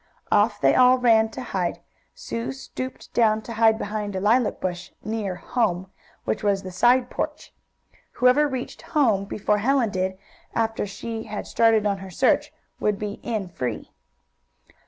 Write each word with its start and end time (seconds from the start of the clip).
Off 0.31 0.59
they 0.59 0.73
all 0.73 0.97
ran 0.97 1.29
to 1.29 1.43
hide. 1.43 1.79
Sue 2.15 2.51
stooped 2.51 3.13
down 3.13 3.39
to 3.43 3.53
hide 3.53 3.77
behind 3.77 4.15
a 4.15 4.19
lilac 4.19 4.59
bush, 4.59 4.89
near 5.03 5.35
"home," 5.35 5.91
which 6.25 6.41
was 6.41 6.63
the 6.63 6.71
side 6.71 7.11
porch. 7.11 7.53
Whoever 8.13 8.47
reached 8.47 8.81
"home" 8.97 9.25
before 9.25 9.59
Helen 9.59 9.91
did, 9.91 10.17
after 10.55 10.87
she 10.87 11.25
had 11.25 11.45
started 11.45 11.85
on 11.85 11.99
her 11.99 12.09
search, 12.09 12.51
would 12.79 12.97
be 12.97 13.19
"in 13.21 13.47
free." 13.47 13.91